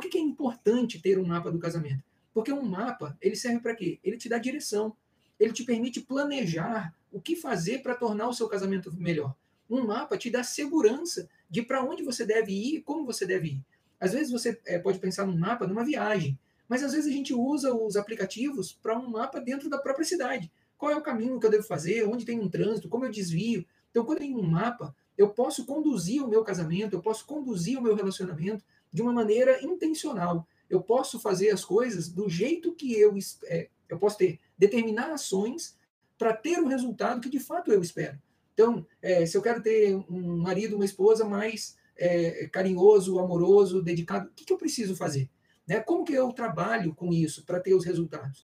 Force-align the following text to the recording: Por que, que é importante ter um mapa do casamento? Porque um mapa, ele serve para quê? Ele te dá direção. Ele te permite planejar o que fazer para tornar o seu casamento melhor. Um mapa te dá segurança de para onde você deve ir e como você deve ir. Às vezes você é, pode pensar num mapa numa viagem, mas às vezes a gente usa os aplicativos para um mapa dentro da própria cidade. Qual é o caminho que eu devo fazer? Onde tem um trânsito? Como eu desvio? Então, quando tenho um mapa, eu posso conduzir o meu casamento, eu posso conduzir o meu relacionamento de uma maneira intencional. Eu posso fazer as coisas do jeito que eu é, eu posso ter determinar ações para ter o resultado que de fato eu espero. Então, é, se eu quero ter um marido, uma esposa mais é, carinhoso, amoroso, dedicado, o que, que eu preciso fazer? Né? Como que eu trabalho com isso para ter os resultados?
Por 0.00 0.04
que, 0.04 0.12
que 0.12 0.18
é 0.18 0.22
importante 0.22 0.98
ter 0.98 1.18
um 1.18 1.26
mapa 1.26 1.52
do 1.52 1.58
casamento? 1.58 2.02
Porque 2.32 2.50
um 2.50 2.62
mapa, 2.62 3.18
ele 3.20 3.36
serve 3.36 3.60
para 3.60 3.74
quê? 3.74 3.98
Ele 4.02 4.16
te 4.16 4.30
dá 4.30 4.38
direção. 4.38 4.96
Ele 5.38 5.52
te 5.52 5.62
permite 5.62 6.00
planejar 6.00 6.94
o 7.12 7.20
que 7.20 7.36
fazer 7.36 7.82
para 7.82 7.94
tornar 7.94 8.26
o 8.26 8.32
seu 8.32 8.48
casamento 8.48 8.90
melhor. 8.96 9.36
Um 9.68 9.86
mapa 9.86 10.16
te 10.16 10.30
dá 10.30 10.42
segurança 10.42 11.28
de 11.50 11.60
para 11.60 11.84
onde 11.84 12.02
você 12.02 12.24
deve 12.24 12.50
ir 12.50 12.76
e 12.76 12.80
como 12.80 13.04
você 13.04 13.26
deve 13.26 13.48
ir. 13.48 13.64
Às 14.00 14.14
vezes 14.14 14.32
você 14.32 14.58
é, 14.64 14.78
pode 14.78 14.98
pensar 14.98 15.26
num 15.26 15.36
mapa 15.36 15.66
numa 15.66 15.84
viagem, 15.84 16.38
mas 16.66 16.82
às 16.82 16.92
vezes 16.92 17.06
a 17.06 17.14
gente 17.14 17.34
usa 17.34 17.74
os 17.74 17.94
aplicativos 17.94 18.72
para 18.72 18.98
um 18.98 19.06
mapa 19.06 19.38
dentro 19.38 19.68
da 19.68 19.76
própria 19.76 20.06
cidade. 20.06 20.50
Qual 20.78 20.90
é 20.90 20.96
o 20.96 21.02
caminho 21.02 21.38
que 21.38 21.44
eu 21.44 21.50
devo 21.50 21.64
fazer? 21.64 22.08
Onde 22.08 22.24
tem 22.24 22.40
um 22.40 22.48
trânsito? 22.48 22.88
Como 22.88 23.04
eu 23.04 23.10
desvio? 23.10 23.66
Então, 23.90 24.02
quando 24.02 24.20
tenho 24.20 24.38
um 24.38 24.48
mapa, 24.48 24.96
eu 25.16 25.30
posso 25.30 25.64
conduzir 25.66 26.24
o 26.24 26.28
meu 26.28 26.42
casamento, 26.42 26.94
eu 26.94 27.02
posso 27.02 27.26
conduzir 27.26 27.78
o 27.78 27.82
meu 27.82 27.94
relacionamento 27.94 28.64
de 28.92 29.02
uma 29.02 29.12
maneira 29.12 29.62
intencional. 29.64 30.46
Eu 30.68 30.80
posso 30.80 31.18
fazer 31.18 31.50
as 31.50 31.64
coisas 31.64 32.08
do 32.08 32.28
jeito 32.28 32.74
que 32.74 32.92
eu 32.94 33.14
é, 33.44 33.68
eu 33.88 33.98
posso 33.98 34.16
ter 34.18 34.38
determinar 34.56 35.12
ações 35.12 35.76
para 36.16 36.32
ter 36.32 36.60
o 36.60 36.68
resultado 36.68 37.20
que 37.20 37.28
de 37.28 37.40
fato 37.40 37.72
eu 37.72 37.80
espero. 37.80 38.18
Então, 38.54 38.86
é, 39.00 39.24
se 39.24 39.36
eu 39.36 39.42
quero 39.42 39.62
ter 39.62 39.96
um 40.08 40.36
marido, 40.36 40.76
uma 40.76 40.84
esposa 40.84 41.24
mais 41.24 41.76
é, 41.96 42.46
carinhoso, 42.48 43.18
amoroso, 43.18 43.82
dedicado, 43.82 44.28
o 44.28 44.32
que, 44.32 44.44
que 44.44 44.52
eu 44.52 44.58
preciso 44.58 44.94
fazer? 44.94 45.30
Né? 45.66 45.80
Como 45.80 46.04
que 46.04 46.12
eu 46.12 46.32
trabalho 46.32 46.94
com 46.94 47.12
isso 47.12 47.44
para 47.44 47.60
ter 47.60 47.74
os 47.74 47.84
resultados? 47.84 48.38